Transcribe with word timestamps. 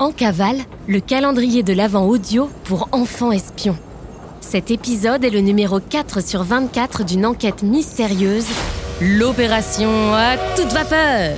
En 0.00 0.12
cavale, 0.12 0.58
le 0.86 1.00
calendrier 1.00 1.64
de 1.64 1.72
l'Avent 1.72 2.06
audio 2.06 2.48
pour 2.62 2.88
enfants 2.92 3.32
espions. 3.32 3.76
Cet 4.40 4.70
épisode 4.70 5.24
est 5.24 5.30
le 5.30 5.40
numéro 5.40 5.80
4 5.80 6.22
sur 6.22 6.44
24 6.44 7.04
d'une 7.04 7.26
enquête 7.26 7.64
mystérieuse, 7.64 8.46
l'opération 9.00 10.14
à 10.14 10.36
toute 10.54 10.72
vapeur. 10.72 11.36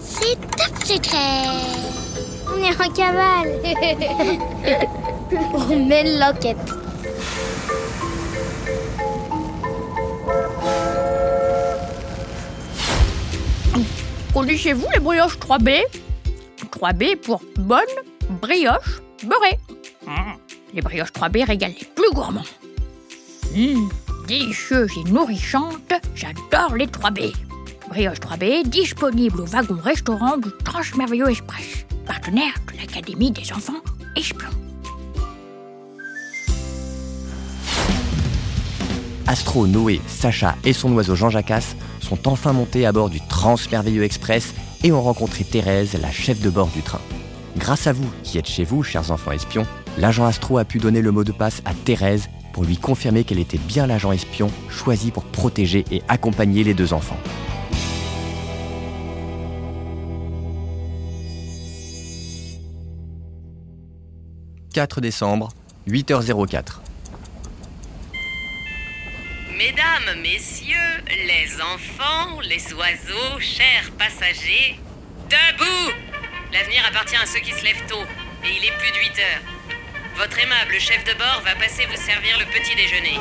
C'est 0.00 0.36
top 0.56 0.84
secret 0.84 1.46
On 2.52 2.58
est 2.58 2.74
en 2.74 2.92
cavale 2.92 3.52
On 5.70 5.86
mène 5.86 6.18
l'enquête 6.18 6.81
Connaissez-vous 14.52 14.90
les 14.92 15.00
brioches 15.00 15.38
3B 15.38 15.80
3B 16.70 17.16
pour 17.16 17.40
bonne 17.56 17.80
brioche 18.42 19.00
beurrée. 19.24 19.58
Mmh, 20.06 20.10
Les 20.74 20.82
brioches 20.82 21.12
3B 21.12 21.46
régalent 21.46 21.72
les 21.80 21.86
plus 21.86 22.12
gourmands. 22.12 22.44
Mmh, 23.54 23.88
délicieuses 24.28 24.90
et 24.98 25.10
nourrissantes, 25.10 25.94
j'adore 26.14 26.76
les 26.76 26.86
3B. 26.86 27.32
Brioche 27.88 28.18
3B 28.18 28.68
disponible 28.68 29.40
au 29.40 29.46
wagon 29.46 29.78
restaurant 29.82 30.36
du 30.36 30.50
Transmerveilleux 30.66 31.30
Express, 31.30 31.86
partenaire 32.04 32.52
de 32.70 32.78
l'Académie 32.78 33.30
des 33.30 33.50
enfants 33.54 33.80
espions. 34.16 34.61
Astro, 39.32 39.66
Noé, 39.66 40.02
Sacha 40.08 40.56
et 40.62 40.74
son 40.74 40.92
oiseau 40.92 41.14
Jean 41.14 41.30
Jacasse 41.30 41.74
sont 42.00 42.28
enfin 42.28 42.52
montés 42.52 42.84
à 42.84 42.92
bord 42.92 43.08
du 43.08 43.18
Transmerveilleux 43.18 44.02
Express 44.04 44.52
et 44.84 44.92
ont 44.92 45.00
rencontré 45.00 45.42
Thérèse, 45.42 45.96
la 45.98 46.10
chef 46.10 46.38
de 46.42 46.50
bord 46.50 46.66
du 46.66 46.82
train. 46.82 47.00
Grâce 47.56 47.86
à 47.86 47.94
vous, 47.94 48.10
qui 48.24 48.36
êtes 48.36 48.46
chez 48.46 48.64
vous, 48.64 48.82
chers 48.82 49.10
enfants 49.10 49.32
espions, 49.32 49.66
l'agent 49.96 50.26
Astro 50.26 50.58
a 50.58 50.66
pu 50.66 50.76
donner 50.76 51.00
le 51.00 51.12
mot 51.12 51.24
de 51.24 51.32
passe 51.32 51.62
à 51.64 51.72
Thérèse 51.72 52.28
pour 52.52 52.64
lui 52.64 52.76
confirmer 52.76 53.24
qu'elle 53.24 53.38
était 53.38 53.56
bien 53.56 53.86
l'agent 53.86 54.12
espion 54.12 54.50
choisi 54.68 55.10
pour 55.10 55.24
protéger 55.24 55.86
et 55.90 56.02
accompagner 56.08 56.62
les 56.62 56.74
deux 56.74 56.92
enfants. 56.92 57.16
«4 64.74 65.00
décembre, 65.00 65.48
8h04. 65.88 66.82
Mesdames, 69.64 70.20
messieurs, 70.20 70.74
les 71.06 71.62
enfants, 71.62 72.40
les 72.40 72.74
oiseaux, 72.74 73.38
chers 73.38 73.92
passagers, 73.96 74.76
debout 75.30 75.92
L'avenir 76.52 76.82
appartient 76.90 77.14
à 77.14 77.26
ceux 77.26 77.38
qui 77.38 77.52
se 77.52 77.62
lèvent 77.62 77.86
tôt, 77.88 78.02
et 78.44 78.48
il 78.58 78.64
est 78.64 78.76
plus 78.76 78.90
de 78.90 78.96
8 78.96 79.20
heures. 79.20 79.42
Votre 80.16 80.40
aimable 80.40 80.80
chef 80.80 81.04
de 81.04 81.16
bord 81.16 81.42
va 81.44 81.54
passer 81.54 81.86
vous 81.86 81.94
servir 81.94 82.40
le 82.40 82.46
petit 82.46 82.74
déjeuner. 82.74 83.20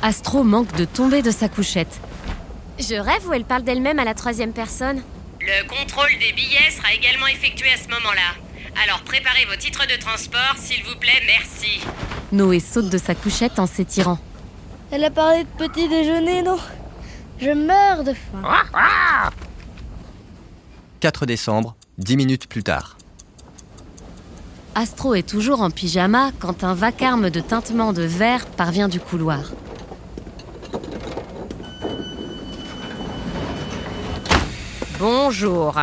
Astro 0.00 0.44
manque 0.44 0.74
de 0.76 0.86
tomber 0.86 1.20
de 1.20 1.30
sa 1.30 1.50
couchette. 1.50 2.00
Je 2.78 2.94
rêve 2.94 3.28
ou 3.28 3.34
elle 3.34 3.44
parle 3.44 3.64
d'elle-même 3.64 3.98
à 3.98 4.04
la 4.04 4.14
troisième 4.14 4.54
personne 4.54 5.02
Le 5.40 5.68
contrôle 5.68 6.18
des 6.18 6.32
billets 6.32 6.70
sera 6.70 6.94
également 6.94 7.26
effectué 7.26 7.68
à 7.70 7.76
ce 7.76 7.88
moment-là. 7.88 8.32
Alors 8.82 9.02
préparez 9.02 9.44
vos 9.44 9.56
titres 9.56 9.86
de 9.86 10.00
transport, 10.00 10.54
s'il 10.56 10.82
vous 10.84 10.96
plaît, 10.96 11.22
merci. 11.26 11.80
Noé 12.32 12.60
saute 12.60 12.88
de 12.88 12.96
sa 12.96 13.14
couchette 13.14 13.58
en 13.58 13.66
s'étirant. 13.66 14.18
Elle 14.90 15.04
a 15.04 15.10
parlé 15.10 15.44
de 15.44 15.48
petit 15.58 15.88
déjeuner, 15.88 16.42
non 16.42 16.58
Je 17.38 17.50
meurs 17.50 18.04
de 18.04 18.12
faim 18.12 18.42
4 21.00 21.26
décembre, 21.26 21.74
10 21.98 22.16
minutes 22.16 22.48
plus 22.48 22.62
tard. 22.62 22.96
Astro 24.74 25.14
est 25.14 25.28
toujours 25.28 25.62
en 25.62 25.70
pyjama 25.70 26.30
quand 26.38 26.62
un 26.62 26.74
vacarme 26.74 27.30
de 27.30 27.40
tintement 27.40 27.92
de 27.92 28.02
verre 28.02 28.46
parvient 28.46 28.88
du 28.88 29.00
couloir. 29.00 29.40
Bonjour. 34.98 35.74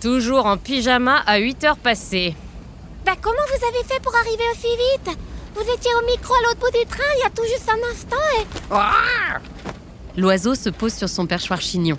Toujours 0.00 0.46
en 0.46 0.56
pyjama 0.56 1.22
à 1.26 1.38
8 1.38 1.64
heures 1.64 1.76
passées. 1.78 2.34
Bah 3.04 3.12
comment 3.20 3.36
vous 3.48 3.66
avez 3.66 3.84
fait 3.84 4.00
pour 4.02 4.14
arriver 4.14 4.44
aussi 4.52 4.68
vite? 4.68 5.18
Vous 5.56 5.72
étiez 5.72 5.90
au 5.94 6.06
micro 6.06 6.34
à 6.34 6.42
l'autre 6.42 6.60
bout 6.60 6.78
du 6.78 6.84
train 6.84 7.02
il 7.16 7.20
y 7.20 7.26
a 7.26 7.30
tout 7.30 7.44
juste 7.44 7.70
un 7.70 7.90
instant 7.90 8.16
et... 8.38 10.20
L'oiseau 10.20 10.54
se 10.54 10.68
pose 10.68 10.92
sur 10.92 11.08
son 11.08 11.26
perchoir 11.26 11.62
chignon. 11.62 11.96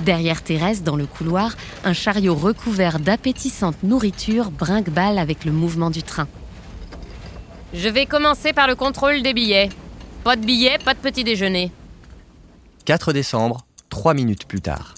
Derrière 0.00 0.42
Thérèse, 0.42 0.82
dans 0.82 0.96
le 0.96 1.04
couloir, 1.04 1.56
un 1.84 1.92
chariot 1.92 2.34
recouvert 2.34 2.98
d'appétissante 2.98 3.82
nourriture 3.82 4.50
brinque-balle 4.50 5.18
avec 5.18 5.44
le 5.44 5.52
mouvement 5.52 5.90
du 5.90 6.02
train. 6.02 6.26
Je 7.74 7.88
vais 7.88 8.06
commencer 8.06 8.54
par 8.54 8.66
le 8.66 8.74
contrôle 8.74 9.22
des 9.22 9.34
billets. 9.34 9.68
Pas 10.24 10.36
de 10.36 10.44
billets, 10.46 10.78
pas 10.78 10.94
de 10.94 11.00
petit 11.00 11.22
déjeuner. 11.22 11.70
4 12.86 13.12
décembre, 13.12 13.66
3 13.90 14.14
minutes 14.14 14.46
plus 14.46 14.62
tard. 14.62 14.94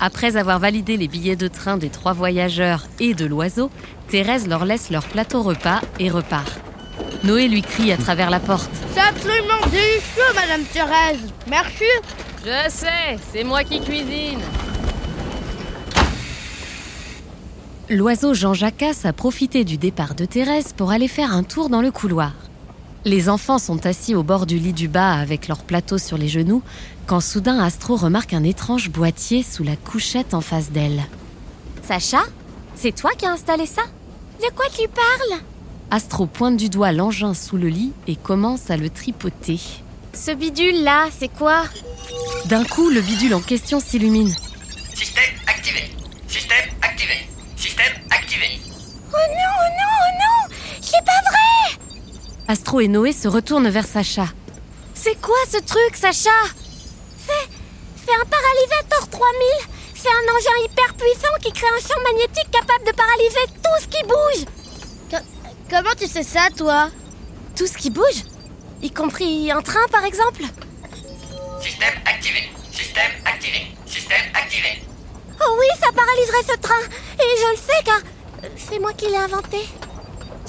Après 0.00 0.36
avoir 0.36 0.58
validé 0.58 0.96
les 0.96 1.08
billets 1.08 1.36
de 1.36 1.48
train 1.48 1.76
des 1.76 1.90
trois 1.90 2.12
voyageurs 2.12 2.86
et 3.00 3.14
de 3.14 3.24
l'oiseau, 3.24 3.70
Thérèse 4.08 4.48
leur 4.48 4.64
laisse 4.64 4.90
leur 4.90 5.04
plateau 5.04 5.42
repas 5.42 5.80
et 5.98 6.10
repart. 6.10 6.60
Noé 7.22 7.48
lui 7.48 7.62
crie 7.62 7.92
à 7.92 7.96
travers 7.96 8.30
la 8.30 8.40
porte. 8.40 8.70
C'est 8.92 9.00
absolument 9.00 9.60
délicieux, 9.70 10.34
Madame 10.34 10.62
Thérèse 10.64 11.32
Merci 11.48 11.84
Je 12.44 12.70
sais, 12.70 13.18
c'est 13.32 13.44
moi 13.44 13.64
qui 13.64 13.80
cuisine. 13.80 14.40
L'oiseau 17.90 18.34
Jean 18.34 18.54
Jacasse 18.54 19.04
a 19.04 19.12
profité 19.12 19.64
du 19.64 19.76
départ 19.76 20.14
de 20.14 20.24
Thérèse 20.24 20.72
pour 20.74 20.90
aller 20.90 21.08
faire 21.08 21.32
un 21.32 21.42
tour 21.42 21.68
dans 21.68 21.82
le 21.82 21.90
couloir. 21.90 22.32
Les 23.04 23.28
enfants 23.28 23.58
sont 23.58 23.84
assis 23.84 24.14
au 24.14 24.22
bord 24.22 24.46
du 24.46 24.58
lit 24.58 24.72
du 24.72 24.88
bas 24.88 25.12
avec 25.12 25.46
leur 25.46 25.62
plateau 25.62 25.98
sur 25.98 26.16
les 26.16 26.28
genoux 26.28 26.62
quand 27.06 27.20
soudain 27.20 27.58
Astro 27.58 27.96
remarque 27.96 28.32
un 28.32 28.44
étrange 28.44 28.88
boîtier 28.88 29.42
sous 29.42 29.62
la 29.62 29.76
couchette 29.76 30.32
en 30.32 30.40
face 30.40 30.70
d'elle. 30.70 31.02
Sacha 31.86 32.22
C'est 32.74 32.94
toi 32.94 33.10
qui 33.16 33.26
as 33.26 33.32
installé 33.32 33.66
ça? 33.66 33.82
De 34.40 34.50
quoi 34.54 34.64
tu 34.74 34.88
parles? 34.88 35.40
Astro 35.90 36.24
pointe 36.24 36.56
du 36.56 36.70
doigt 36.70 36.92
l'engin 36.92 37.34
sous 37.34 37.58
le 37.58 37.68
lit 37.68 37.92
et 38.06 38.16
commence 38.16 38.70
à 38.70 38.78
le 38.78 38.88
tripoter. 38.88 39.60
Ce 40.14 40.30
bidule-là, 40.30 41.08
c'est 41.18 41.28
quoi? 41.28 41.64
D'un 42.46 42.64
coup, 42.64 42.88
le 42.88 43.02
bidule 43.02 43.34
en 43.34 43.40
question 43.40 43.80
s'illumine. 43.80 44.32
Système 44.94 45.43
Astro 52.46 52.80
et 52.80 52.88
Noé 52.88 53.12
se 53.12 53.26
retournent 53.26 53.68
vers 53.70 53.86
Sacha. 53.86 54.26
C'est 54.94 55.18
quoi 55.20 55.36
ce 55.50 55.58
truc, 55.58 55.96
Sacha? 55.96 56.30
C'est 57.26 58.12
un 58.12 58.24
paralysateur 58.26 59.08
3000 59.08 59.48
C'est 59.94 60.08
un 60.08 60.34
engin 60.36 60.64
hyper 60.64 60.94
puissant 60.94 61.34
qui 61.42 61.52
crée 61.52 61.66
un 61.74 61.80
champ 61.80 62.00
magnétique 62.02 62.50
capable 62.50 62.84
de 62.84 62.92
paralyser 62.92 63.46
tout 63.62 63.80
ce 63.80 63.88
qui 63.88 64.02
bouge 64.04 65.22
Comment 65.70 65.94
tu 65.98 66.06
sais 66.06 66.22
ça, 66.22 66.48
toi? 66.54 66.90
Tout 67.56 67.66
ce 67.66 67.78
qui 67.78 67.88
bouge? 67.88 68.24
Y 68.82 68.90
compris 68.90 69.50
un 69.50 69.62
train, 69.62 69.86
par 69.90 70.04
exemple? 70.04 70.42
Système 71.62 71.94
activé. 72.04 72.50
Système 72.70 73.10
activé. 73.24 73.66
Système 73.86 74.26
activé. 74.34 74.82
Oh 75.40 75.56
oui, 75.58 75.66
ça 75.80 75.90
paralyserait 75.92 76.52
ce 76.52 76.58
train 76.60 76.82
Et 77.18 77.40
je 77.40 77.50
le 77.52 77.56
sais 77.56 77.82
car 77.84 78.00
c'est 78.58 78.78
moi 78.78 78.92
qui 78.92 79.06
l'ai 79.08 79.16
inventé. 79.16 79.58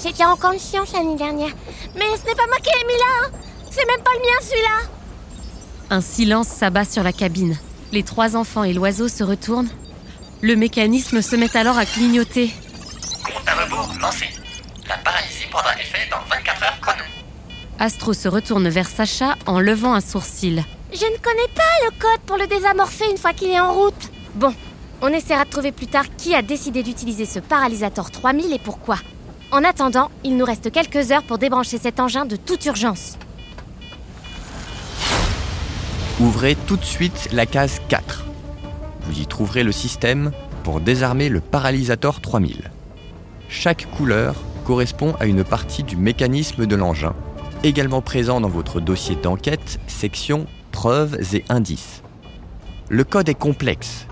J'étais 0.02 0.24
en 0.24 0.36
conscience 0.36 0.92
l'année 0.92 1.16
dernière. 1.16 1.52
Mais 1.94 2.04
ce 2.16 2.26
n'est 2.26 2.34
pas 2.34 2.46
moi 2.46 2.56
qui 2.58 2.70
l'ai 2.70 2.86
mis 2.86 2.98
là 2.98 3.24
hein. 3.24 3.30
C'est 3.70 3.86
même 3.86 4.02
pas 4.02 4.12
le 4.14 4.20
mien 4.20 4.40
celui-là 4.40 4.90
Un 5.90 6.00
silence 6.00 6.48
s'abat 6.48 6.84
sur 6.84 7.02
la 7.02 7.12
cabine. 7.12 7.56
Les 7.92 8.02
trois 8.02 8.36
enfants 8.36 8.64
et 8.64 8.72
l'oiseau 8.72 9.08
se 9.08 9.24
retournent. 9.24 9.68
Le 10.42 10.56
mécanisme 10.56 11.22
se 11.22 11.36
met 11.36 11.56
alors 11.56 11.78
à 11.78 11.86
clignoter. 11.86 12.50
Compte 13.24 13.46
à 13.46 13.64
rebours 13.64 13.92
lancé. 14.00 14.26
La 14.88 14.98
paralysie 14.98 15.46
prendra 15.50 15.74
effet 15.74 16.08
dans 16.10 16.18
24 16.30 16.62
heures 16.62 16.80
chrono? 16.80 17.02
Astro 17.78 18.12
se 18.12 18.28
retourne 18.28 18.68
vers 18.68 18.88
Sacha 18.88 19.36
en 19.46 19.60
levant 19.60 19.94
un 19.94 20.00
sourcil. 20.00 20.64
Je 20.92 21.04
ne 21.04 21.18
connais 21.18 21.52
pas 21.54 21.62
le 21.84 21.90
code 21.98 22.20
pour 22.26 22.36
le 22.36 22.46
désamorcer 22.46 23.04
une 23.10 23.18
fois 23.18 23.32
qu'il 23.32 23.50
est 23.50 23.60
en 23.60 23.72
route. 23.72 24.10
Bon, 24.34 24.54
on 25.02 25.08
essaiera 25.08 25.44
de 25.44 25.50
trouver 25.50 25.72
plus 25.72 25.86
tard 25.88 26.04
qui 26.16 26.34
a 26.34 26.42
décidé 26.42 26.82
d'utiliser 26.82 27.26
ce 27.26 27.38
paralysateur 27.40 28.10
3000 28.10 28.52
et 28.52 28.58
pourquoi. 28.58 28.96
En 29.52 29.64
attendant, 29.64 30.10
il 30.24 30.36
nous 30.36 30.44
reste 30.44 30.70
quelques 30.70 31.12
heures 31.12 31.22
pour 31.22 31.38
débrancher 31.38 31.78
cet 31.78 32.00
engin 32.00 32.26
de 32.26 32.36
toute 32.36 32.64
urgence. 32.66 33.18
Ouvrez 36.20 36.56
tout 36.66 36.76
de 36.76 36.84
suite 36.84 37.28
la 37.32 37.46
case 37.46 37.80
4. 37.88 38.24
Vous 39.02 39.20
y 39.20 39.26
trouverez 39.26 39.62
le 39.62 39.72
système 39.72 40.32
pour 40.64 40.80
désarmer 40.80 41.28
le 41.28 41.40
paralysateur 41.40 42.20
3000. 42.20 42.70
Chaque 43.48 43.88
couleur 43.96 44.34
correspond 44.64 45.14
à 45.20 45.26
une 45.26 45.44
partie 45.44 45.84
du 45.84 45.96
mécanisme 45.96 46.66
de 46.66 46.74
l'engin 46.74 47.14
également 47.62 48.00
présent 48.00 48.40
dans 48.40 48.48
votre 48.48 48.80
dossier 48.80 49.16
d'enquête, 49.16 49.80
section 49.86 50.46
Preuves 50.72 51.34
et 51.34 51.42
indices. 51.48 52.02
Le 52.90 53.02
code 53.02 53.30
est 53.30 53.34
complexe. 53.34 54.06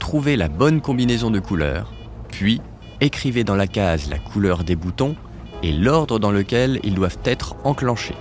Trouvez 0.00 0.36
la 0.36 0.48
bonne 0.48 0.80
combinaison 0.80 1.30
de 1.30 1.38
couleurs, 1.38 1.92
puis 2.28 2.60
écrivez 3.00 3.44
dans 3.44 3.56
la 3.56 3.66
case 3.66 4.08
la 4.08 4.18
couleur 4.18 4.64
des 4.64 4.76
boutons 4.76 5.16
et 5.62 5.72
l'ordre 5.72 6.18
dans 6.18 6.30
lequel 6.30 6.80
ils 6.82 6.94
doivent 6.94 7.18
être 7.24 7.56
enclenchés. 7.64 8.16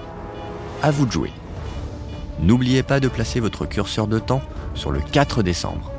À 0.81 0.91
vous 0.91 1.05
de 1.05 1.11
jouer. 1.11 1.31
N'oubliez 2.39 2.83
pas 2.83 2.99
de 2.99 3.07
placer 3.07 3.39
votre 3.39 3.65
curseur 3.65 4.07
de 4.07 4.19
temps 4.19 4.41
sur 4.75 4.91
le 4.91 4.99
4 4.99 5.41
décembre. 5.43 5.91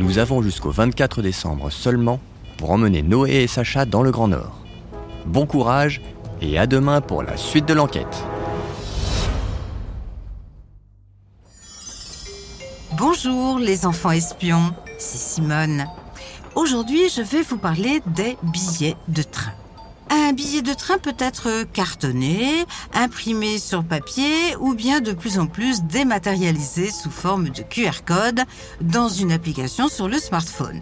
Nous 0.00 0.18
avons 0.18 0.42
jusqu'au 0.42 0.70
24 0.70 1.22
décembre 1.22 1.70
seulement 1.70 2.20
pour 2.56 2.70
emmener 2.70 3.02
Noé 3.02 3.42
et 3.42 3.46
Sacha 3.46 3.84
dans 3.84 4.02
le 4.02 4.10
Grand 4.10 4.28
Nord. 4.28 4.58
Bon 5.26 5.46
courage 5.46 6.00
et 6.40 6.58
à 6.58 6.66
demain 6.66 7.00
pour 7.00 7.22
la 7.22 7.36
suite 7.36 7.66
de 7.66 7.74
l'enquête. 7.74 8.24
Bonjour 12.96 13.58
les 13.58 13.86
enfants 13.86 14.10
espions, 14.10 14.72
c'est 14.98 15.18
Simone. 15.18 15.86
Aujourd'hui, 16.54 17.08
je 17.08 17.22
vais 17.22 17.42
vous 17.42 17.58
parler 17.58 18.02
des 18.06 18.36
billets 18.42 18.96
de 19.08 19.22
train. 19.22 19.52
Un 20.10 20.32
billet 20.32 20.62
de 20.62 20.72
train 20.72 20.98
peut 20.98 21.16
être 21.18 21.64
cartonné, 21.72 22.64
imprimé 22.94 23.58
sur 23.58 23.84
papier 23.84 24.56
ou 24.58 24.74
bien 24.74 25.00
de 25.00 25.12
plus 25.12 25.38
en 25.38 25.46
plus 25.46 25.82
dématérialisé 25.82 26.90
sous 26.90 27.10
forme 27.10 27.50
de 27.50 27.62
QR 27.62 28.04
code 28.04 28.42
dans 28.80 29.08
une 29.08 29.32
application 29.32 29.88
sur 29.88 30.08
le 30.08 30.18
smartphone. 30.18 30.80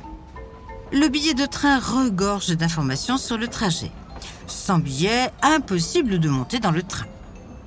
Le 0.93 1.09
billet 1.09 1.35
de 1.35 1.47
train 1.47 1.79
regorge 1.79 2.57
d'informations 2.57 3.19
sur 3.19 3.37
le 3.37 3.49
trajet. 3.49 3.91
Sans 4.47 4.79
billet, 4.79 5.31
impossible 5.43 6.21
de 6.21 6.29
monter 6.29 6.61
dans 6.61 6.71
le 6.71 6.83
train. 6.83 7.07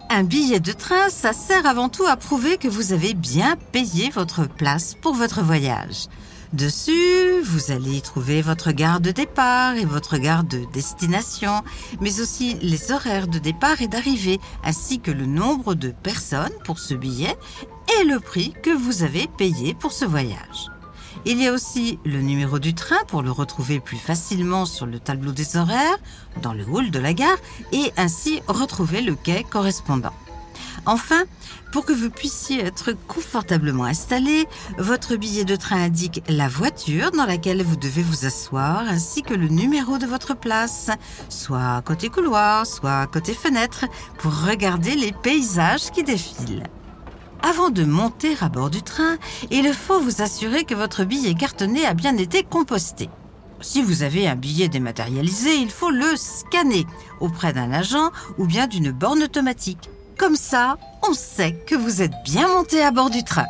Un 0.09 0.23
billet 0.23 0.59
de 0.59 0.71
train, 0.71 1.09
ça 1.09 1.33
sert 1.33 1.65
avant 1.65 1.89
tout 1.89 2.05
à 2.07 2.15
prouver 2.15 2.57
que 2.57 2.67
vous 2.67 2.93
avez 2.93 3.13
bien 3.13 3.57
payé 3.71 4.09
votre 4.09 4.47
place 4.47 4.95
pour 5.01 5.13
votre 5.13 5.43
voyage. 5.43 6.07
Dessus, 6.53 7.41
vous 7.43 7.71
allez 7.71 7.97
y 7.97 8.01
trouver 8.01 8.41
votre 8.41 8.71
gare 8.71 9.01
de 9.01 9.11
départ 9.11 9.75
et 9.75 9.85
votre 9.85 10.17
gare 10.17 10.43
de 10.43 10.65
destination, 10.73 11.61
mais 12.01 12.21
aussi 12.21 12.55
les 12.63 12.91
horaires 12.91 13.27
de 13.27 13.37
départ 13.37 13.83
et 13.83 13.87
d'arrivée, 13.87 14.39
ainsi 14.63 14.99
que 14.99 15.11
le 15.11 15.27
nombre 15.27 15.75
de 15.75 15.89
personnes 15.91 16.53
pour 16.63 16.79
ce 16.79 16.95
billet 16.95 17.37
et 17.99 18.03
le 18.03 18.19
prix 18.19 18.53
que 18.63 18.71
vous 18.71 19.03
avez 19.03 19.27
payé 19.37 19.75
pour 19.75 19.91
ce 19.91 20.05
voyage. 20.05 20.71
Il 21.25 21.39
y 21.39 21.47
a 21.47 21.53
aussi 21.53 21.99
le 22.03 22.19
numéro 22.19 22.57
du 22.57 22.73
train 22.73 23.03
pour 23.07 23.21
le 23.21 23.29
retrouver 23.29 23.79
plus 23.79 23.97
facilement 23.97 24.65
sur 24.65 24.87
le 24.87 24.99
tableau 24.99 25.31
des 25.31 25.55
horaires, 25.55 25.99
dans 26.41 26.53
le 26.53 26.65
hall 26.65 26.89
de 26.89 26.99
la 26.99 27.13
gare, 27.13 27.37
et 27.71 27.91
ainsi 27.95 28.41
retrouver 28.47 29.01
le 29.01 29.13
quai 29.13 29.43
correspondant. 29.43 30.13
Enfin, 30.85 31.23
pour 31.71 31.85
que 31.85 31.94
vous 31.94 32.09
puissiez 32.09 32.61
être 32.61 32.94
confortablement 33.07 33.85
installé, 33.85 34.47
votre 34.77 35.15
billet 35.15 35.45
de 35.45 35.56
train 35.56 35.83
indique 35.83 36.23
la 36.27 36.47
voiture 36.47 37.11
dans 37.11 37.25
laquelle 37.25 37.63
vous 37.63 37.75
devez 37.75 38.01
vous 38.01 38.25
asseoir 38.25 38.83
ainsi 38.88 39.21
que 39.21 39.33
le 39.33 39.47
numéro 39.47 39.97
de 39.97 40.06
votre 40.06 40.35
place, 40.35 40.89
soit 41.29 41.81
côté 41.85 42.09
couloir, 42.09 42.65
soit 42.65 43.07
côté 43.07 43.33
fenêtre, 43.33 43.85
pour 44.17 44.33
regarder 44.45 44.95
les 44.95 45.11
paysages 45.11 45.91
qui 45.91 46.03
défilent. 46.03 46.63
Avant 47.41 47.69
de 47.69 47.85
monter 47.85 48.35
à 48.41 48.50
bord 48.50 48.69
du 48.69 48.81
train, 48.81 49.17
il 49.50 49.73
faut 49.73 50.00
vous 50.01 50.21
assurer 50.21 50.65
que 50.65 50.75
votre 50.75 51.06
billet 51.06 51.35
cartonné 51.35 51.85
a 51.85 51.94
bien 51.94 52.17
été 52.17 52.44
composté. 52.44 53.09
Si 53.61 53.81
vous 53.81 54.03
avez 54.03 54.27
un 54.27 54.35
billet 54.35 54.69
dématérialisé, 54.69 55.56
il 55.56 55.69
faut 55.69 55.89
le 55.89 56.15
scanner 56.15 56.85
auprès 57.19 57.53
d'un 57.53 57.71
agent 57.71 58.11
ou 58.38 58.45
bien 58.45 58.67
d'une 58.67 58.91
borne 58.91 59.23
automatique. 59.23 59.89
Comme 60.19 60.36
ça, 60.36 60.77
on 61.07 61.13
sait 61.13 61.54
que 61.66 61.75
vous 61.75 62.01
êtes 62.01 62.12
bien 62.25 62.50
monté 62.50 62.83
à 62.83 62.92
bord 62.92 63.10
du 63.10 63.24
train. 63.24 63.45